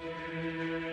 [0.00, 0.85] Hey,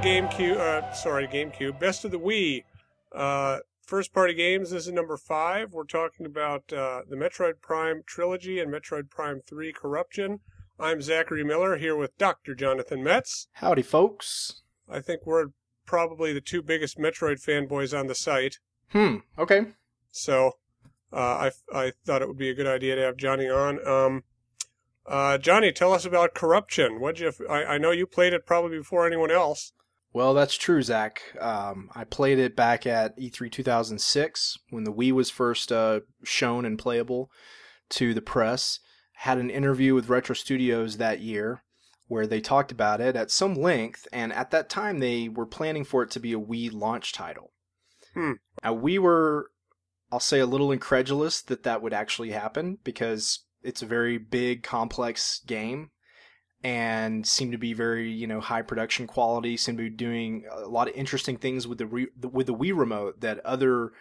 [0.00, 0.56] GameCube.
[0.56, 1.78] Uh, sorry, GameCube.
[1.78, 2.64] Best of the Wii.
[3.14, 4.70] Uh, first party games.
[4.70, 5.74] This is number five.
[5.74, 10.40] We're talking about uh, the Metroid Prime trilogy and Metroid Prime 3 Corruption.
[10.78, 12.54] I'm Zachary Miller here with Dr.
[12.54, 13.48] Jonathan Metts.
[13.52, 14.62] Howdy, folks.
[14.88, 15.48] I think we're
[15.84, 18.58] probably the two biggest Metroid fanboys on the site.
[18.92, 19.16] Hmm.
[19.38, 19.66] Okay.
[20.10, 20.52] So
[21.12, 23.86] uh, I, I thought it would be a good idea to have Johnny on.
[23.86, 24.24] Um,
[25.04, 27.00] uh, Johnny, tell us about Corruption.
[27.00, 27.32] What you?
[27.50, 29.72] I know you played it probably before anyone else.
[30.12, 31.22] Well, that's true, Zach.
[31.40, 36.00] Um, I played it back at E E3 2006 when the Wii was first uh,
[36.24, 37.30] shown and playable
[37.90, 38.80] to the press.
[39.14, 41.62] Had an interview with Retro Studios that year
[42.08, 45.84] where they talked about it at some length, and at that time they were planning
[45.84, 47.52] for it to be a Wii launch title.
[48.14, 48.32] Hmm.
[48.64, 49.52] Now, we were,
[50.10, 54.64] I'll say, a little incredulous that that would actually happen because it's a very big,
[54.64, 55.90] complex game
[56.62, 60.68] and seem to be very you know high production quality seem to be doing a
[60.68, 63.92] lot of interesting things with the re- with the Wii remote that other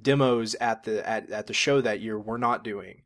[0.00, 3.02] demos at the at, at the show that year were not doing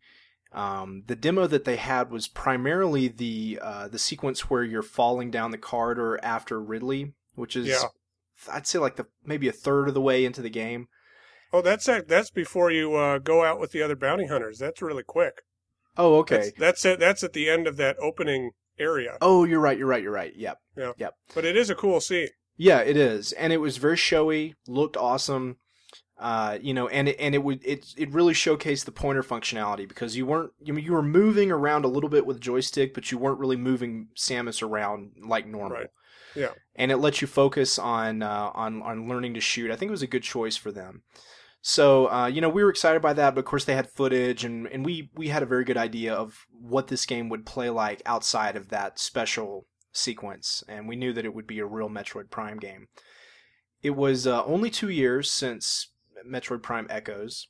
[0.52, 5.30] um, the demo that they had was primarily the uh, the sequence where you're falling
[5.30, 7.84] down the corridor after Ridley which is Yeah.
[8.50, 10.88] I'd say like the maybe a third of the way into the game
[11.52, 11.84] Oh, that's.
[11.84, 14.58] That's before you uh, go out with the other bounty hunters.
[14.58, 15.42] That's really quick.
[15.98, 16.98] oh okay That's, that's it.
[16.98, 19.16] That's at the end of that opening area.
[19.20, 20.92] oh you're right you're right you're right yep Yeah.
[20.96, 21.14] Yep.
[21.34, 22.28] But it is a cool scene.
[22.56, 24.54] Yeah, it is, and it was very showy.
[24.68, 25.56] Looked awesome,
[26.18, 29.88] uh, you know, and it, and it would it it really showcased the pointer functionality
[29.88, 33.18] because you weren't you, you were moving around a little bit with joystick, but you
[33.18, 35.78] weren't really moving Samus around like normal.
[35.78, 35.90] Right.
[36.34, 36.48] Yeah.
[36.76, 39.70] and it lets you focus on uh, on on learning to shoot.
[39.70, 41.02] I think it was a good choice for them.
[41.64, 44.44] So uh, you know we were excited by that, but of course they had footage,
[44.44, 47.70] and and we we had a very good idea of what this game would play
[47.70, 51.88] like outside of that special sequence, and we knew that it would be a real
[51.88, 52.88] Metroid Prime game.
[53.80, 55.90] It was uh, only two years since
[56.28, 57.46] Metroid Prime Echoes,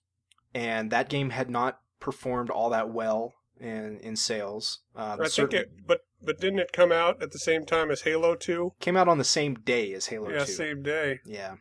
[0.54, 4.80] and that game had not performed all that well in in sales.
[4.94, 5.70] Uh, I think it.
[5.86, 8.74] But but didn't it come out at the same time as Halo Two?
[8.78, 10.52] came out on the same day as Halo Yeah, 2.
[10.52, 11.20] same day.
[11.24, 11.54] Yeah.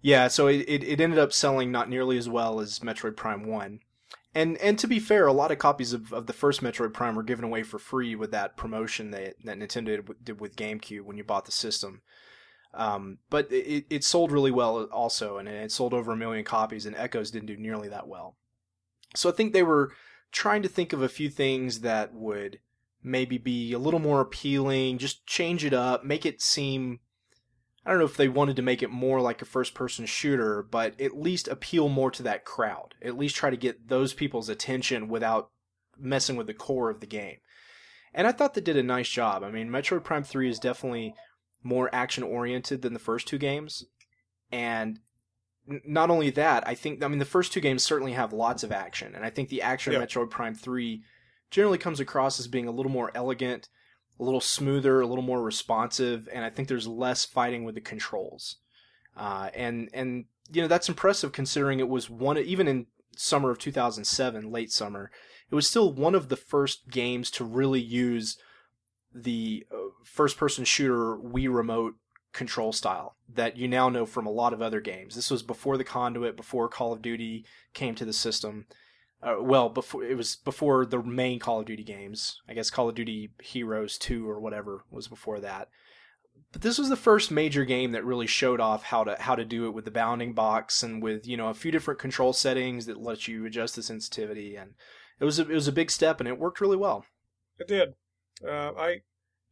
[0.00, 3.46] Yeah, so it, it, it ended up selling not nearly as well as Metroid Prime
[3.46, 3.80] 1.
[4.34, 7.14] And and to be fair, a lot of copies of, of the first Metroid Prime
[7.14, 11.16] were given away for free with that promotion that, that Nintendo did with- GameCube when
[11.16, 12.02] you bought the system.
[12.74, 16.84] Um, but it, it sold really well also, and it sold over a million copies,
[16.84, 18.36] and Echoes didn't do nearly that well.
[19.16, 19.92] So I think they were
[20.30, 22.60] trying to think of a few things that would
[23.02, 27.00] maybe be a little more appealing, just change it up, make it seem
[27.88, 30.62] I don't know if they wanted to make it more like a first person shooter,
[30.62, 32.94] but at least appeal more to that crowd.
[33.00, 35.50] At least try to get those people's attention without
[35.98, 37.38] messing with the core of the game.
[38.12, 39.42] And I thought they did a nice job.
[39.42, 41.14] I mean, Metroid Prime 3 is definitely
[41.62, 43.86] more action oriented than the first two games.
[44.52, 45.00] And
[45.66, 48.70] not only that, I think, I mean, the first two games certainly have lots of
[48.70, 49.14] action.
[49.14, 50.00] And I think the action Yeah.
[50.00, 51.02] of Metroid Prime 3
[51.50, 53.70] generally comes across as being a little more elegant
[54.18, 57.80] a little smoother, a little more responsive, and I think there's less fighting with the
[57.80, 58.56] controls.
[59.16, 62.86] Uh, and and you know that's impressive considering it was one even in
[63.16, 65.10] summer of 2007, late summer,
[65.50, 68.38] it was still one of the first games to really use
[69.12, 71.94] the uh, first-person shooter Wii remote
[72.32, 75.16] control style that you now know from a lot of other games.
[75.16, 77.44] This was before the conduit, before Call of Duty
[77.74, 78.66] came to the system
[79.22, 82.40] uh, well before it was before the main Call of Duty games.
[82.48, 85.68] I guess Call of Duty Heroes 2 or whatever was before that.
[86.52, 89.44] But this was the first major game that really showed off how to how to
[89.44, 92.86] do it with the bounding box and with you know a few different control settings
[92.86, 94.74] that let you adjust the sensitivity and
[95.20, 97.04] it was a, it was a big step and it worked really well.
[97.58, 97.94] It did.
[98.46, 99.00] Uh, I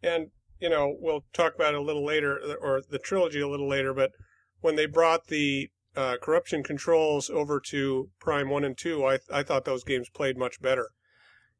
[0.02, 0.28] and
[0.60, 3.92] you know we'll talk about it a little later, or the trilogy a little later.
[3.92, 4.12] But
[4.60, 9.42] when they brought the uh, corruption controls over to Prime One and Two, I I
[9.42, 10.90] thought those games played much better.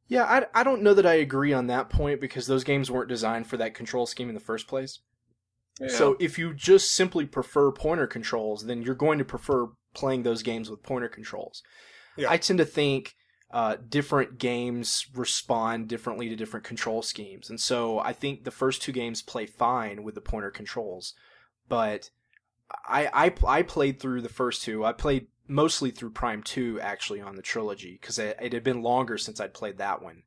[0.07, 3.09] Yeah, I, I don't know that I agree on that point because those games weren't
[3.09, 4.99] designed for that control scheme in the first place.
[5.81, 5.89] Yeah.
[5.89, 10.43] So if you just simply prefer pointer controls, then you're going to prefer playing those
[10.43, 11.61] games with pointer controls.
[12.15, 12.31] Yeah.
[12.31, 13.15] I tend to think
[13.51, 18.81] uh, different games respond differently to different control schemes, and so I think the first
[18.81, 21.13] two games play fine with the pointer controls,
[21.67, 22.09] but
[22.85, 24.85] I I, I played through the first two.
[24.85, 28.81] I played mostly through Prime Two actually on the trilogy because it, it had been
[28.81, 30.23] longer since I'd played that one.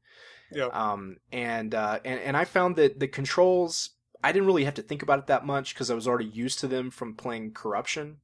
[0.52, 0.66] Yeah.
[0.66, 3.90] Um, and uh, and and I found that the controls
[4.22, 6.58] I didn't really have to think about it that much because I was already used
[6.60, 8.18] to them from playing Corruption.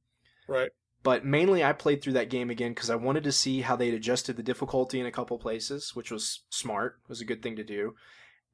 [0.47, 0.71] Right.
[1.03, 3.93] But mainly, I played through that game again because I wanted to see how they'd
[3.93, 6.99] adjusted the difficulty in a couple places, which was smart.
[7.03, 7.95] It was a good thing to do,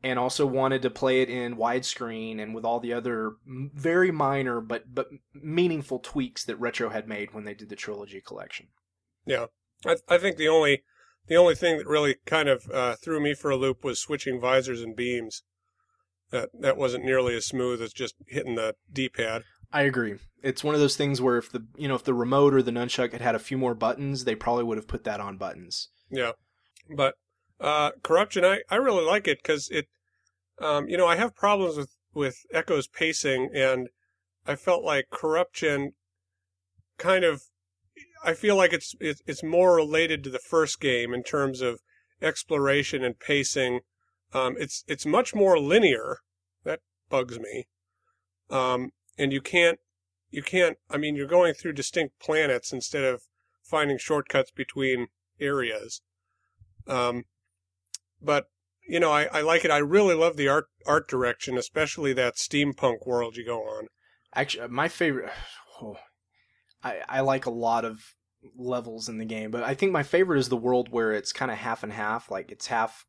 [0.04, 4.60] and also wanted to play it in widescreen and with all the other very minor
[4.60, 8.68] but but meaningful tweaks that Retro had made when they did the trilogy collection.
[9.26, 9.46] Yeah,
[9.86, 10.84] I, I think the only
[11.28, 14.42] the only thing that really kind of uh, threw me for a loop was switching
[14.42, 15.44] visors and beams.
[16.32, 19.44] That that wasn't nearly as smooth as just hitting the D-pad.
[19.72, 20.16] I agree.
[20.42, 22.72] It's one of those things where if the you know if the remote or the
[22.72, 25.90] nunchuck had had a few more buttons, they probably would have put that on buttons.
[26.12, 26.34] Yeah,
[26.96, 27.16] but
[27.60, 29.88] uh, corruption, I, I really like it because it,
[30.64, 33.90] um, you know, I have problems with with Echo's pacing, and
[34.46, 35.94] I felt like corruption,
[36.98, 37.44] kind of,
[38.24, 41.82] I feel like it's it's more related to the first game in terms of
[42.22, 43.82] exploration and pacing.
[44.34, 46.20] Um, it's it's much more linear.
[46.64, 47.68] That bugs me.
[48.50, 49.80] Um, and you can't
[50.30, 50.78] you can't.
[50.90, 53.24] I mean, you're going through distinct planets instead of
[53.62, 55.08] finding shortcuts between
[55.40, 56.02] areas.
[56.88, 57.26] Um,
[58.22, 58.48] but
[58.88, 59.72] you know, I, I like it.
[59.72, 63.88] I really love the art art direction, especially that steampunk world you go on.
[64.36, 65.32] Actually, my favorite.
[65.82, 65.98] Oh,
[66.84, 68.00] I I like a lot of
[68.56, 71.52] levels in the game, but I think my favorite is the world where it's kind
[71.52, 72.30] of half and half.
[72.30, 73.06] Like it's half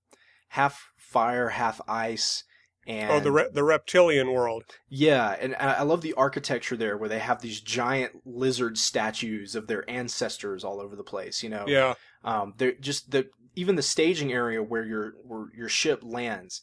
[0.49, 2.43] half fire, half ice.
[2.87, 4.65] And oh, the re- the reptilian world.
[4.89, 9.55] Yeah, and I I love the architecture there, where they have these giant lizard statues
[9.55, 11.43] of their ancestors all over the place.
[11.43, 11.95] You know, Yeah,
[12.25, 16.63] um, they're just the even the staging area where your where your ship lands.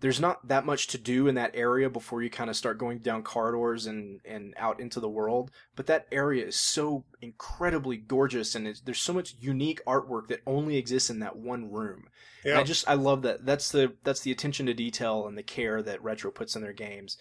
[0.00, 2.98] There's not that much to do in that area before you kind of start going
[2.98, 5.50] down corridors and and out into the world.
[5.74, 10.42] But that area is so incredibly gorgeous, and it's, there's so much unique artwork that
[10.46, 12.08] only exists in that one room.
[12.44, 13.46] And yeah, I just I love that.
[13.46, 16.74] That's the that's the attention to detail and the care that Retro puts in their
[16.74, 17.16] games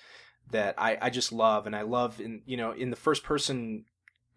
[0.51, 3.85] that I I just love, and I love in you know in the first person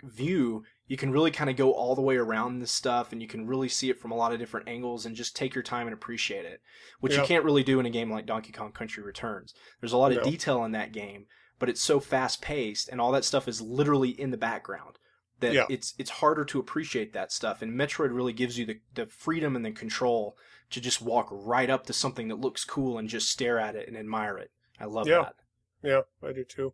[0.02, 3.28] view you can really kind of go all the way around this stuff and you
[3.28, 5.86] can really see it from a lot of different angles and just take your time
[5.86, 6.60] and appreciate it
[7.00, 9.96] which you can't really do in a game like donkey kong country returns there's a
[9.98, 10.24] lot of No.
[10.24, 11.26] detail in that game
[11.58, 14.98] but it's so fast paced and all that stuff is literally in the background
[15.40, 15.66] that Yeah.
[15.68, 19.54] it's it's harder to appreciate that stuff and metroid really gives you the, the freedom
[19.56, 20.36] and the control
[20.70, 23.86] to just walk right up to something that looks cool and just stare at it
[23.88, 24.50] and admire it
[24.80, 25.22] i love Yeah.
[25.22, 25.34] that
[25.80, 26.72] yeah, I do too.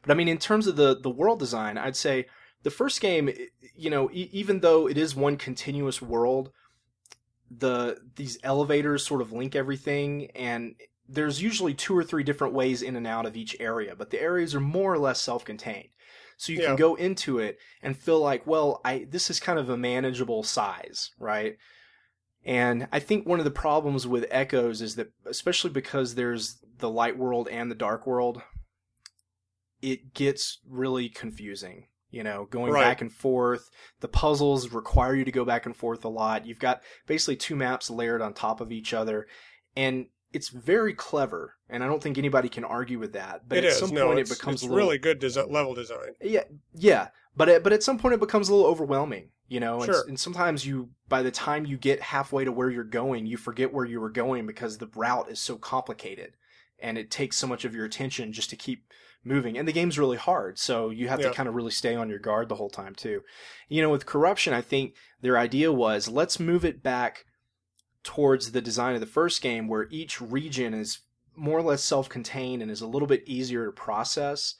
[0.00, 2.26] but I mean, in terms of the the world design, I'd say
[2.62, 3.30] the first game,
[3.74, 6.50] you know, e- even though it is one continuous world,
[7.50, 10.74] the these elevators sort of link everything, and
[11.08, 14.20] there's usually two or three different ways in and out of each area, but the
[14.20, 15.88] areas are more or less self-contained.
[16.36, 16.66] So you Yeah.
[16.66, 20.42] can go into it and feel like, well, I this is kind of a manageable
[20.42, 21.56] size, right?
[22.44, 26.88] And I think one of the problems with Echoes is that, especially because there's the
[26.88, 28.42] light world and the dark world,
[29.82, 31.88] it gets really confusing.
[32.10, 32.82] You know, going Right.
[32.84, 33.70] back and forth.
[34.00, 36.46] The puzzles require you to go back and forth a lot.
[36.46, 39.26] You've got basically two maps layered on top of each other,
[39.76, 41.54] and it's very clever.
[41.68, 43.48] And I don't think anybody can argue with that.
[43.48, 43.78] But it at is.
[43.78, 46.14] some no, point, it becomes little really good level design.
[46.22, 49.76] yeah, yeah, but it, but at some point it becomes a little overwhelming, you know.
[49.82, 50.04] And, Sure.
[50.08, 53.72] and sometimes you, by the time you get halfway to where you're going, you forget
[53.72, 56.32] where you were going because the route is so complicated,
[56.78, 58.84] and it takes so much of your attention just to keep
[59.24, 59.58] moving.
[59.58, 61.28] And the game's really hard, so you have Yeah.
[61.28, 63.22] to kind of really stay on your guard the whole time too.
[63.68, 67.24] You know, with corruption, I think their idea was let's move it back
[68.04, 71.00] towards the design of the first game, where each region is
[71.36, 74.54] more or less self-contained and is a little bit easier to process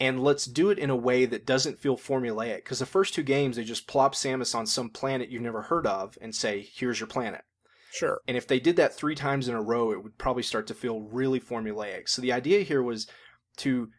[0.00, 2.56] and let's do it in a way that doesn't feel formulaic.
[2.56, 5.86] Because the first two games, they just plop Samus on some planet you've never heard
[5.86, 7.42] of and say, here's your planet.
[7.90, 8.20] Sure.
[8.28, 10.74] And if they did that three times in a row, it would probably start to
[10.74, 12.08] feel really formulaic.
[12.08, 13.06] So the idea here was
[13.58, 13.90] to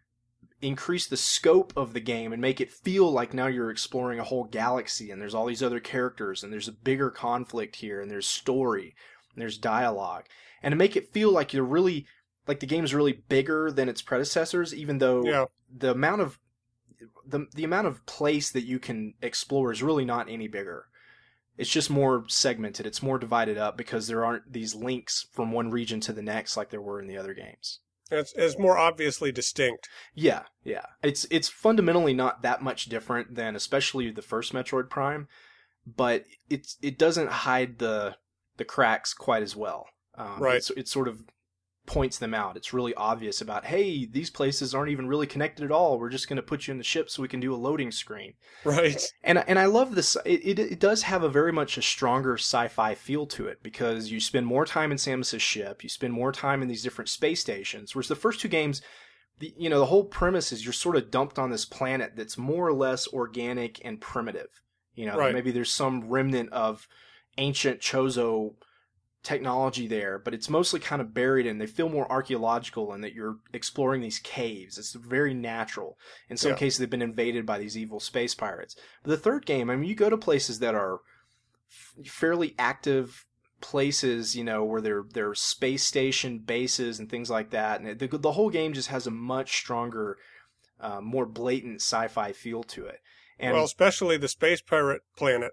[0.61, 4.23] increase the scope of the game and make it feel like now you're exploring a
[4.23, 8.11] whole galaxy and there's all these other characters and there's a bigger conflict here and
[8.11, 8.93] there's story
[9.33, 10.25] and there's dialogue.
[10.61, 12.05] And to make it feel like you're really
[12.47, 15.45] like the game's really bigger than its predecessors, even though Yeah.
[15.73, 16.39] the amount of
[17.25, 20.87] the the amount of place that you can explore is really not any bigger.
[21.59, 22.85] It's just more segmented.
[22.85, 26.55] It's more divided up because there aren't these links from one region to the next
[26.55, 27.81] like there were in the other games.
[28.09, 29.89] It's, it's more obviously distinct.
[30.15, 30.85] Yeah, yeah.
[31.03, 35.27] It's it's fundamentally not that much different than especially the first Metroid Prime,
[35.85, 38.15] but it's it doesn't hide the
[38.55, 39.87] the cracks quite as well.
[40.15, 40.55] Um, Right.
[40.55, 41.23] It's, it sort of
[41.89, 42.55] points them out.
[42.55, 45.97] It's really obvious about hey, these places aren't even really connected at all.
[45.99, 47.91] We're just going to put you in the ship so we can do a loading
[47.91, 48.35] screen.
[48.63, 49.03] Right.
[49.23, 50.15] And and I love this.
[50.23, 54.11] It, it it does have a very much a stronger sci-fi feel to it because
[54.11, 57.41] you spend more time in Samus's ship, you spend more time in these different space
[57.41, 57.95] stations.
[57.95, 58.83] Whereas the first two games,
[59.39, 62.37] the you know the whole premise is you're sort of dumped on this planet that's
[62.37, 64.61] more or less organic and primitive.
[64.93, 65.33] You know, Right.
[65.33, 66.87] maybe there's some remnant of
[67.39, 68.53] ancient Chozo
[69.23, 73.13] technology there, but it's mostly kind of buried and they feel more archaeological in that
[73.13, 74.77] you're exploring these caves.
[74.77, 75.97] It's very natural.
[76.29, 76.57] In some Yeah.
[76.57, 78.75] cases, they've been invaded by these evil space pirates.
[79.03, 80.99] But the third game, I mean, you go to places that are
[81.69, 83.25] f- fairly active
[83.61, 88.07] places, you know, where they're they're space station bases and things like that, and the
[88.17, 90.17] the whole game just has a much stronger,
[90.79, 93.01] uh, more blatant sci-fi feel to it.
[93.37, 95.51] And well, especially the space pirate planet,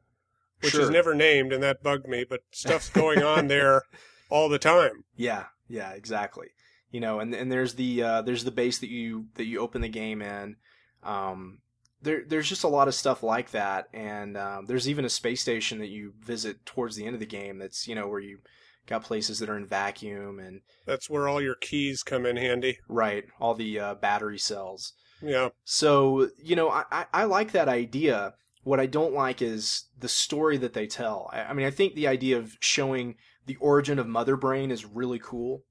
[0.60, 2.24] which is never named, and that bugged me.
[2.28, 3.82] But stuff's going on there
[4.30, 5.04] all the time.
[5.16, 6.48] Yeah, yeah, exactly.
[6.90, 9.82] You know, and and there's the uh, there's the base that you that you open
[9.82, 10.56] the game in.
[11.02, 11.58] Um,
[12.02, 15.40] there there's just a lot of stuff like that, and um, there's even a space
[15.40, 17.58] station that you visit towards the end of the game.
[17.58, 18.38] That's you know where you
[18.86, 22.78] got places that are in vacuum and That's where all your keys come in handy.
[22.88, 24.92] right all the uh, battery cells.
[25.20, 25.48] Yeah.
[25.64, 28.34] So you know, I, I I like that idea.
[28.66, 31.30] What I don't like is the story that they tell.
[31.32, 33.14] I, I mean, I think the idea of showing
[33.46, 35.62] the origin of Mother Brain is really cool.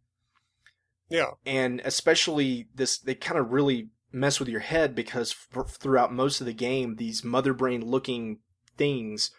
[1.10, 1.32] Yeah.
[1.46, 6.40] and especially this they kind of really mess with your head because f- throughout most
[6.40, 8.40] of the game these mother brain looking
[8.78, 9.30] things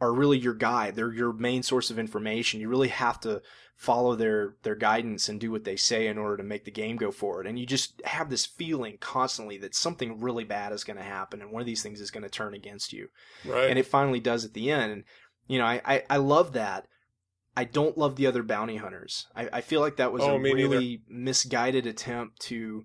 [0.00, 3.40] are really your guide they're your main source of information you really have to
[3.76, 6.96] follow their their guidance and do what they say in order to make the game
[6.96, 10.98] go forward and you just have this feeling constantly that something really bad is going
[10.98, 13.08] to happen and one of these things is going to turn against you
[13.44, 13.70] Right.
[13.70, 14.92] and it finally does at the end.
[14.92, 15.04] And
[15.48, 16.86] you know, I I, I love that.
[17.56, 19.26] I don't love the other bounty hunters.
[19.34, 20.68] I, I feel like that was Oh, a me neither.
[20.68, 22.84] really misguided attempt to,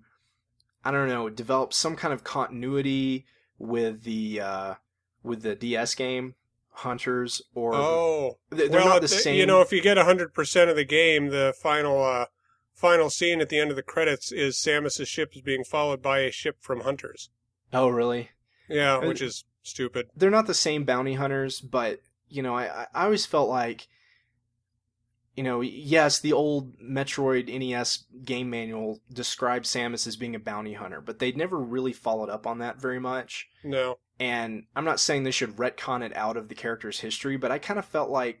[0.84, 3.26] I don't know, develop some kind of continuity
[3.58, 4.74] with the uh,
[5.22, 6.34] with the DS game
[6.76, 8.38] hunters or oh.
[8.50, 9.36] they're well, not the th- same.
[9.36, 12.26] you know, if you get hundred percent of the game, the final uh,
[12.74, 16.20] final scene at the end of the credits is Samus's ship is being followed by
[16.20, 17.30] a ship from hunters.
[17.72, 18.30] oh really?
[18.68, 20.08] Yeah, which is stupid.
[20.16, 23.88] they're not the same bounty hunters, but you know, I I I always felt like,
[25.34, 30.74] you know, yes, the old Metroid NES game manual described Samus as being a bounty
[30.74, 33.48] hunter, but they'd never really followed up on that very much.
[33.64, 33.98] No.
[34.18, 37.58] And I'm not saying they should retcon it out of the character's history, but I
[37.58, 38.40] kind of felt like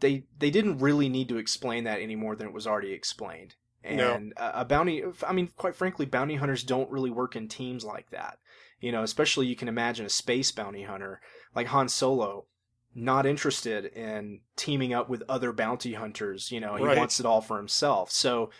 [0.00, 3.54] they they didn't really need to explain that any more than it was already explained.
[3.88, 4.14] No.
[4.14, 7.84] And a a bounty, I mean, quite frankly, bounty hunters don't really work in teams
[7.84, 8.38] like that.
[8.80, 11.20] You know, especially you can imagine a space bounty hunter
[11.54, 12.46] like Han Solo,
[12.94, 16.50] not interested in teaming up with other bounty hunters.
[16.50, 16.96] You know, he Right.
[16.98, 18.10] wants it all for himself.
[18.10, 18.50] So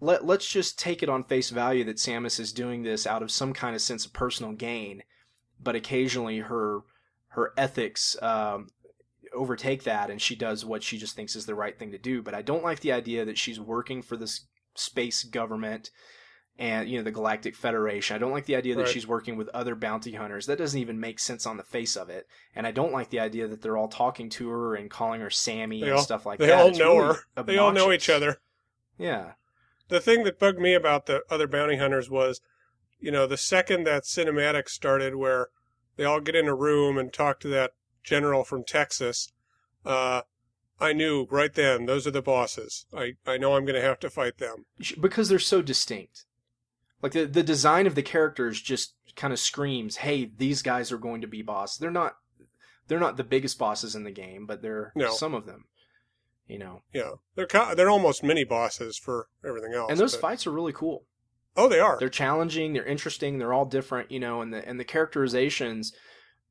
[0.00, 3.30] let let's just take it on face value that Samus is doing this out of
[3.30, 5.02] some kind of sense of personal gain,
[5.62, 6.80] but occasionally her
[7.28, 8.68] her ethics um,
[9.32, 12.22] overtake that, and she does what she just thinks is the right thing to do.
[12.22, 15.90] But I don't like the idea that she's working for this space government
[16.58, 18.14] and you know the Galactic Federation.
[18.16, 20.46] I don't like the idea that she's working with other bounty hunters.
[20.46, 22.26] That doesn't even make sense on the face of it.
[22.54, 25.30] And I don't like the idea that they're all talking to her and calling her
[25.30, 26.56] Sammy They and all- stuff like They that.
[26.56, 27.42] They all It's know really her.
[27.44, 28.40] They all know each other.
[28.98, 29.32] Yeah.
[29.88, 32.40] The thing that bugged me about the other bounty hunters was,
[33.00, 35.48] you know, the second that cinematic started where
[35.96, 39.32] they all get in a room and talk to that general from Texas,
[39.84, 40.22] uh,
[40.80, 42.86] I knew right then those are the bosses.
[42.96, 44.64] I, I know I'm going to have to fight them.
[45.00, 46.24] Because they're so distinct.
[47.02, 50.98] Like the the design of the characters just kind of screams, "Hey, these guys are
[50.98, 52.16] going to be boss." They're not
[52.88, 55.10] they're not the biggest bosses in the game, but they're No.
[55.10, 55.64] some of them.
[56.46, 56.82] You know.
[56.92, 59.90] Yeah, they're they're almost mini bosses for everything else.
[59.90, 61.06] And those but- fights are really cool.
[61.56, 61.98] Oh, they are.
[61.98, 65.92] They're challenging, they're interesting, they're all different, you know, and the and the characterizations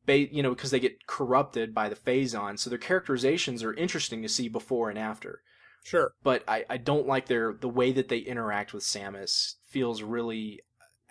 [0.06, 4.22] ba- you know, because they get corrupted by the phazon, so their characterizations are interesting
[4.22, 5.42] to see before and after.
[5.82, 6.12] Sure.
[6.24, 10.60] but I, I don't like their the way that they interact with Samus feels really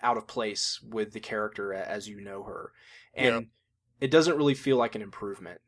[0.01, 2.71] out of place with the character as you know her,
[3.15, 3.41] and Yeah.
[3.99, 5.59] it doesn't really feel like an improvement,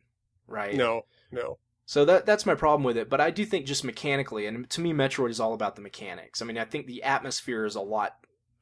[0.48, 0.76] right?
[0.76, 1.02] No,
[1.32, 1.58] no.
[1.92, 3.10] So that that's my problem with it.
[3.10, 6.42] But I do think just mechanically, and to me, Metroid is all about the mechanics.
[6.42, 8.16] I mean, I think the atmosphere is a lot,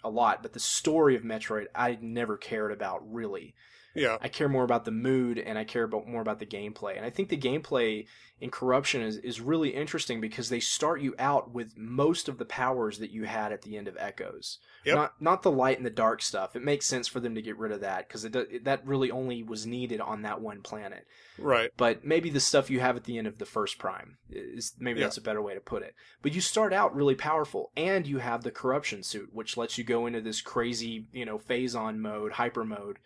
[0.03, 3.53] a lot, but the story of Metroid I never cared about really.
[3.95, 4.17] Yeah.
[4.21, 6.95] I care more about the mood and I care about more about the gameplay.
[6.95, 8.05] And I think the gameplay
[8.39, 12.45] in Corruption is, is really interesting because they start you out with most of the
[12.45, 14.59] powers that you had at the end of Echoes.
[14.85, 14.95] Yep.
[14.95, 16.55] Not not the light and the dark stuff.
[16.55, 19.11] It makes sense for them to get rid of that because it, it that really
[19.11, 21.05] only was needed on that one planet.
[21.37, 21.71] Right.
[21.75, 24.99] But maybe the stuff you have at the end of the first prime is maybe
[24.99, 25.07] Yeah.
[25.07, 25.95] that's a better way to put it.
[26.21, 29.83] But you start out really powerful, and you have the corruption suit, which lets you
[29.83, 32.99] go into this crazy, you know, phazon mode, hyper mode,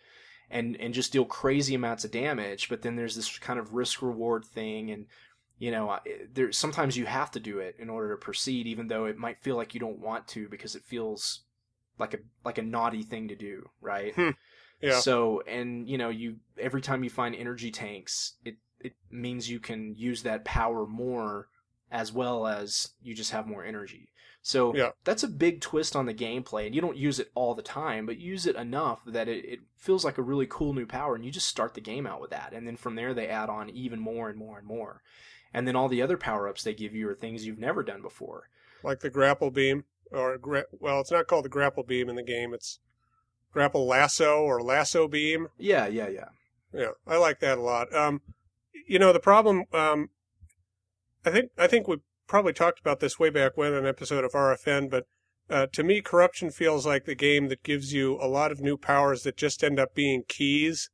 [0.50, 2.68] and and just deal crazy amounts of damage.
[2.68, 5.06] But then there's this kind of risk reward thing, and
[5.58, 5.98] you know,
[6.32, 9.42] there sometimes you have to do it in order to proceed, even though it might
[9.42, 11.40] feel like you don't want to because it feels
[11.98, 14.14] like a like a naughty thing to do, right?
[14.14, 14.30] Hmm.
[14.80, 14.98] Yeah.
[14.98, 19.60] So, and you know, you every time you find energy tanks, it it means you
[19.60, 21.48] can use that power more,
[21.90, 24.08] as well as you just have more energy.
[24.42, 24.90] So Yeah.
[25.04, 28.04] that's a big twist on the gameplay, and you don't use it all the time,
[28.04, 31.24] but use it enough that it, it feels like a really cool new power, and
[31.24, 33.70] you just start the game out with that, and then from there they add on
[33.70, 35.02] even more and more and more,
[35.54, 38.02] and then all the other power ups they give you are things you've never done
[38.02, 38.50] before.
[38.82, 42.22] Like the grapple beam, or gra- well, it's not called the grapple beam in the
[42.22, 42.52] game.
[42.52, 42.80] It's
[43.50, 45.48] grapple lasso or lasso beam.
[45.56, 46.28] Yeah, yeah, yeah.
[46.70, 47.94] Yeah, I like that a lot.
[47.94, 48.20] Um,
[48.86, 49.64] you know, the problem.
[49.72, 50.10] Um,
[51.24, 54.32] I think I think we probably talked about this way back when an episode of
[54.32, 55.06] RFN, but
[55.50, 58.76] uh, to me, corruption feels like the game that gives you a lot of new
[58.76, 60.90] powers that just end up being keys.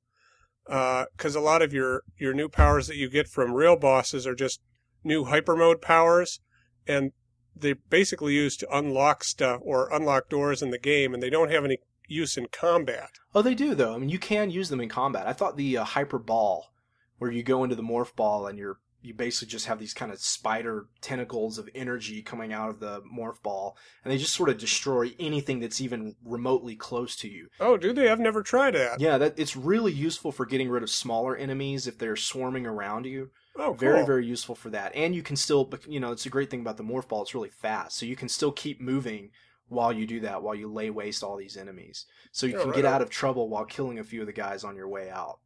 [0.67, 4.35] Because a lot of your your new powers that you get from real bosses are
[4.35, 4.61] just
[5.03, 6.41] new hyper mode powers,
[6.87, 7.13] and
[7.57, 11.51] they're basically used to unlock stuff or unlock doors in the game, and they don't
[11.51, 13.11] have any use in combat.
[13.35, 13.95] Oh, they do though.
[13.95, 15.27] I mean, you can use them in combat.
[15.27, 16.73] I thought the uh, hyper ball,
[17.19, 20.13] where you go into the morph ball and you're you basically just have these kind
[20.13, 24.49] of spider tentacles of energy coming out of the morph ball, and they just sort
[24.49, 27.49] of destroy anything that's even remotely close to you.
[27.59, 28.09] Oh, do they?
[28.11, 29.01] I've never tried that.
[29.01, 33.07] Yeah, that it's really useful for getting rid of smaller enemies if they're swarming around
[33.07, 33.31] you.
[33.57, 33.75] Oh, cool.
[33.75, 34.95] Very, very useful for that.
[34.95, 37.23] And you can still, but, you know, it's a great thing about the morph ball.
[37.23, 39.31] It's really fast, so you can still keep moving
[39.69, 42.07] while you do that, while you lay waste all these enemies.
[42.33, 42.95] So you Yeah, can right get on.
[42.95, 45.39] out of trouble while killing a few of the guys on your way out.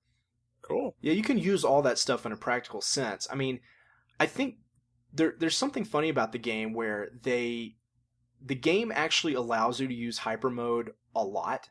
[0.66, 0.94] Cool.
[1.00, 3.27] Yeah, you can use all that stuff in a practical sense.
[3.31, 3.61] I mean,
[4.18, 4.57] I think
[5.12, 7.77] there there's something funny about the game where they
[8.44, 11.70] the game actually allows you to use hyper mode a lot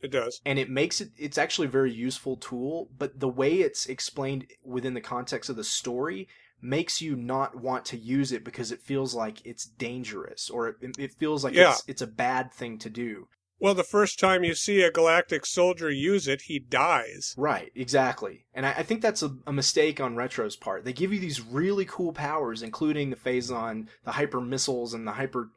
[0.00, 0.40] It does.
[0.44, 4.46] and it makes it it's actually a very useful tool, but the way it's explained
[4.64, 6.28] within the context of the story
[6.60, 10.76] makes you not want to use it because it feels like it's dangerous or it,
[10.98, 11.70] it feels like Yeah.
[11.72, 13.28] it's it's a bad thing to do.
[13.62, 17.32] Well, the first time you see a galactic soldier use it, he dies.
[17.38, 18.44] Right, exactly.
[18.52, 20.84] And I, I think that's a, a mistake on Retro's part.
[20.84, 25.12] They give you these really cool powers, including the Phazon, the hyper missiles, and the
[25.12, 25.50] hyper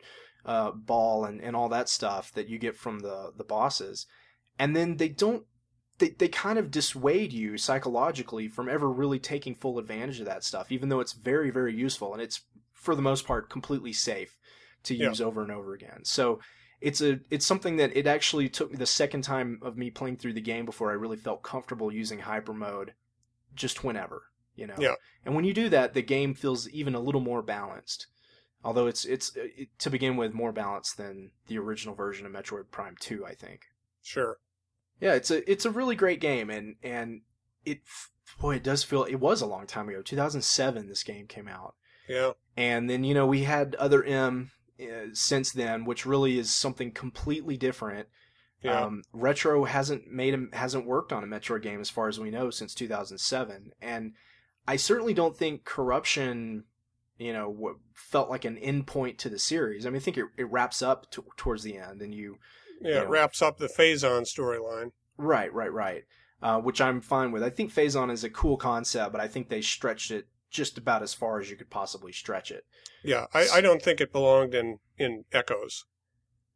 [0.46, 4.06] uh, ball, and, and all that stuff that you get from the, the bosses.
[4.60, 5.44] And then they don't,
[5.98, 10.44] they, they kind of dissuade you psychologically from ever really taking full advantage of that
[10.44, 12.14] stuff, even though it's very, very useful.
[12.14, 12.42] And it's,
[12.72, 14.38] for the most part, completely safe
[14.84, 15.10] to Yeah.
[15.10, 16.02] use over and over again.
[16.04, 16.40] So
[16.82, 20.18] it's a it's something that it actually took me the second time of me playing
[20.18, 22.94] through the game before I really felt comfortable using hyper mode
[23.56, 24.24] just whenever,
[24.56, 24.76] you know.
[24.78, 24.96] Yeah.
[25.26, 28.08] And when you do that, the game feels even a little more balanced.
[28.64, 32.72] Although it's it's it, to begin with more balanced than the original version of Metroid
[32.72, 33.62] Prime 2, I think.
[34.02, 34.38] Sure.
[35.00, 37.22] Yeah, it's a it's a really great game and and
[37.66, 37.80] it
[38.40, 40.02] boy, it does feel it was a long time ago.
[40.02, 41.76] 2007 this game came out
[42.10, 42.32] Yeah.
[42.58, 44.65] and then you know we had other M uh,
[45.14, 48.08] since then, which really is something completely different.
[48.62, 48.82] Yeah.
[48.82, 52.32] Um, Retro hasn't made him hasn't worked on a Metroid game as far as we
[52.32, 54.14] know since 2007, and
[54.68, 56.64] I certainly don't think Corruption,
[57.18, 59.86] you know, w- felt like an end point to the series.
[59.86, 62.40] I mean, I think it, it wraps up t- towards the end, and you
[62.82, 62.90] yeah.
[62.90, 64.92] you It wraps up the Phazon storyline.
[65.18, 66.04] right, right, right,
[66.42, 67.44] uh, which I'm fine with.
[67.44, 71.04] I think Phazon is a cool concept, but I think they stretched it just about
[71.04, 72.64] as far as you could possibly stretch it.
[73.04, 73.26] Yeah.
[73.34, 75.86] I, I don't think it belonged in, in Echoes.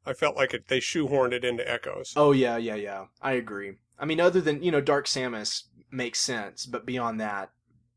[0.05, 2.13] I felt like it, they shoehorned it into Echoes.
[2.15, 3.05] Oh yeah, yeah, yeah.
[3.21, 3.73] I agree.
[3.99, 7.49] I mean, other than you know, Dark Samus makes sense, but beyond that,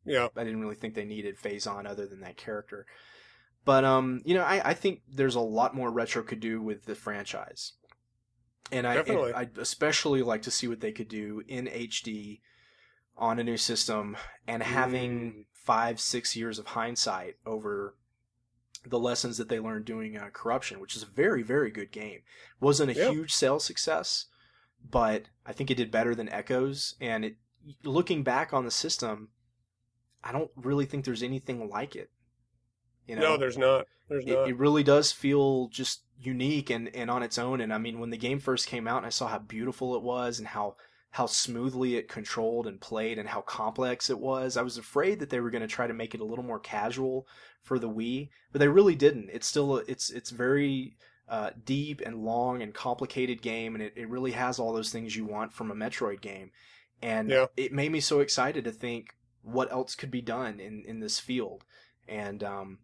[0.05, 0.29] Yeah.
[0.37, 2.87] I didn't really think they needed Phazon other than that character.
[3.65, 6.85] But um, you know, I, I think there's a lot more retro could do with
[6.85, 7.75] the franchise,
[8.73, 9.33] and I Definitely.
[9.35, 12.41] I'd especially like to see what they could do in HD
[13.17, 15.45] on a new system and having Mm.
[15.53, 17.95] five six years of hindsight over
[18.85, 22.21] the lessons that they learned doing uh, corruption which is a very very good game
[22.61, 23.11] wasn't a Yeah.
[23.11, 24.27] huge sales success
[24.91, 27.37] but i think it did better than echoes and it
[27.85, 29.29] looking back on the system
[30.25, 32.11] i don't really think there's anything like it
[33.07, 33.87] you know No, there's not.
[34.09, 34.49] There's it, not.
[34.49, 37.61] it really does feel just unique and, and on its own.
[37.61, 40.03] And I mean, when the game first came out and I saw how beautiful it
[40.03, 40.77] was and how
[41.13, 44.57] how smoothly it controlled and played and how complex it was.
[44.57, 46.59] I was afraid that they were going to try to make it a little more
[46.59, 47.27] casual
[47.63, 49.29] for the Wii, but they really didn't.
[49.31, 50.97] It's still it's it's very
[51.29, 55.15] uh, deep and long and complicated game, and it, it really has all those things
[55.15, 56.51] you want from a Metroid game.
[57.03, 57.47] And Yeah.
[57.57, 61.19] it made me so excited to think what else could be done in, in this
[61.19, 61.65] field.
[62.09, 62.79] And, um,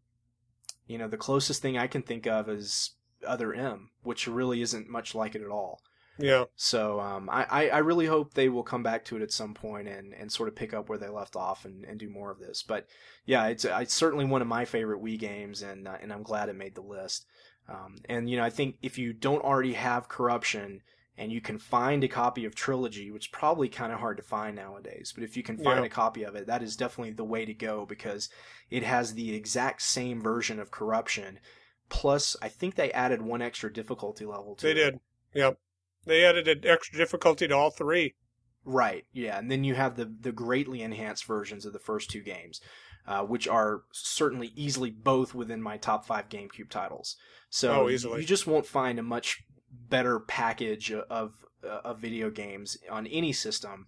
[0.86, 2.92] you know, the closest thing I can think of is
[3.26, 5.80] Other M, which really isn't much like it at all.
[6.18, 6.44] Yeah.
[6.56, 9.86] So um, I, I, really hope they will come back to it at some point
[9.86, 12.40] and, and sort of pick up where they left off and, and do more of
[12.40, 12.62] this.
[12.62, 12.88] But
[13.24, 16.48] yeah, it's it's certainly one of my favorite Wii games, and uh, and I'm glad
[16.48, 17.26] it made the list.
[17.68, 20.82] Um, and you know, I think if you don't already have Corruption
[21.16, 24.22] and you can find a copy of Trilogy, which is probably kind of hard to
[24.22, 25.86] find nowadays, but if you can find Yeah.
[25.86, 28.28] a copy of it, that is definitely the way to go because
[28.70, 31.40] it has the exact same version of Corruption.
[31.88, 34.74] Plus, I think they added one extra difficulty level to They it.
[34.74, 35.00] did.
[35.34, 35.58] Yep.
[36.06, 38.14] They added an extra difficulty to all three.
[38.64, 39.04] Right.
[39.12, 42.60] Yeah, and then you have the the greatly enhanced versions of the first two games,
[43.06, 47.16] uh, which are certainly easily both within my top five GameCube titles.
[47.50, 48.20] So Oh, you- easily.
[48.20, 53.86] you just won't find a much better package of of video games on any system.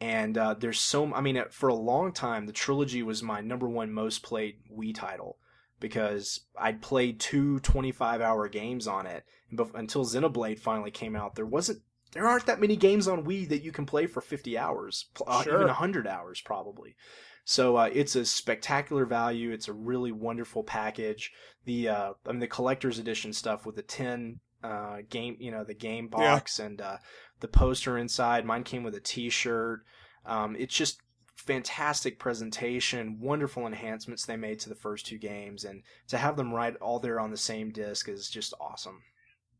[0.00, 3.68] And uh, there's so I mean, for a long time, the trilogy was my number
[3.68, 5.38] one most played Wii title
[5.80, 9.24] because I'd played two 25 hour games on it.
[9.50, 11.80] And until Xenoblade finally came out, there wasn't
[12.12, 15.42] there aren't that many games on Wii that you can play for 50 hours, uh,
[15.44, 15.54] Sure.
[15.54, 16.96] even 100 hours probably.
[17.44, 19.50] So uh, it's a spectacular value.
[19.52, 21.32] It's a really wonderful package.
[21.64, 25.64] The uh, I mean the collector's edition stuff with the 10 uh, game, you know,
[25.64, 26.34] the game Yeah.
[26.34, 26.98] box and uh,
[27.40, 28.44] the poster inside.
[28.44, 29.84] Mine came with a T-shirt.
[30.26, 31.00] Um, it's just
[31.40, 36.52] fantastic presentation, wonderful enhancements they made to the first two games, and to have them
[36.52, 39.02] right all there on the same disc is just awesome.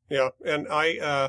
[0.09, 1.29] Yeah, and I uh,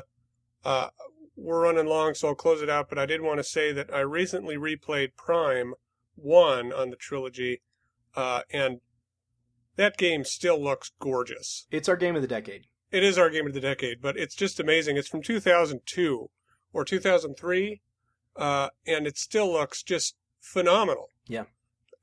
[0.64, 0.88] uh,
[1.36, 2.88] we're running long, so I'll close it out.
[2.88, 5.74] But I did want to say that I recently replayed Prime
[6.14, 7.62] One on the trilogy,
[8.14, 8.80] uh, and
[9.76, 11.66] that game still looks gorgeous.
[11.70, 12.66] It's our game of the decade.
[12.90, 14.98] It is our game of the decade, but it's just amazing.
[14.98, 16.28] It's from 2002
[16.74, 17.80] or 2003,
[18.36, 21.08] uh, and it still looks just phenomenal.
[21.26, 21.44] Yeah.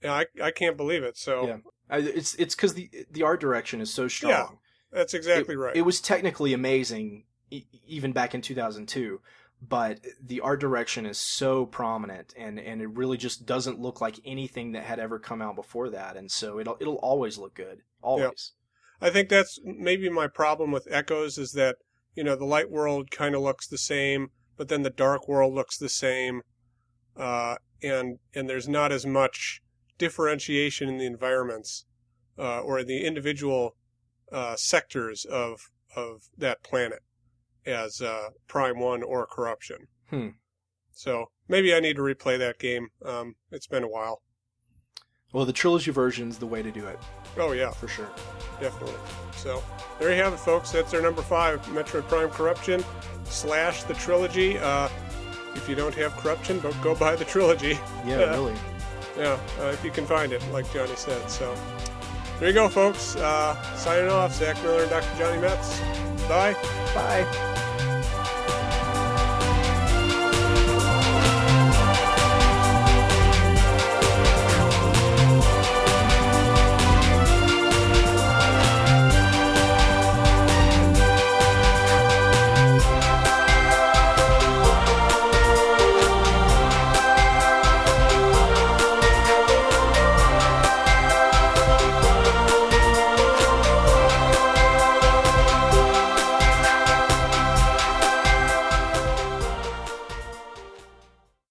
[0.02, 1.18] Yeah, I I can't believe it.
[1.18, 1.58] So Yeah.
[1.92, 4.32] It's it's because the the art direction is so strong.
[4.32, 4.48] Yeah,
[4.92, 5.76] that's exactly right.
[5.76, 9.22] It was technically amazing e- even back in 2002,
[9.62, 14.20] but the art direction is so prominent and and it really just doesn't look like
[14.24, 17.82] anything that had ever come out before that and so it'll it'll always look good.
[18.02, 18.54] Always.
[19.02, 21.78] I think that's maybe my problem with Echoes is that,
[22.16, 25.54] you know, the light world kind of looks the same, but then the dark world
[25.54, 26.42] looks the same.
[27.16, 29.62] Uh, and, and there's not as much
[29.98, 31.86] differentiation in the environments,
[32.38, 33.76] uh, or the individual,
[34.32, 37.00] uh, sectors of, of that planet
[37.66, 39.88] as, uh, Prime 1 or Corruption.
[40.10, 40.30] Hmm.
[40.92, 42.88] So maybe I need to replay that game.
[43.06, 44.22] Um, it's been a while.
[45.32, 46.98] Well, the trilogy version's the way to do it
[47.38, 47.70] Oh yeah.
[47.70, 48.10] for sure.
[48.60, 48.96] definitely.
[49.36, 49.62] So
[50.00, 50.72] there you have it, folks.
[50.72, 52.84] That's our number five, Metroid Prime Corruption
[53.26, 54.58] slash the trilogy.
[54.58, 54.90] Uh,
[55.56, 57.78] if you don't have Corruption, but go buy the trilogy.
[58.06, 58.32] Yeah, Yeah.
[58.32, 58.54] really.
[59.18, 61.30] Yeah, uh, if you can find it, like Johnny said.
[61.30, 61.54] So
[62.40, 63.16] there you go, folks.
[63.16, 65.08] Uh, signing off, Zach Miller and Dr.
[65.18, 65.80] Johnny Metts.
[66.30, 66.54] Bye.
[66.94, 67.56] Bye.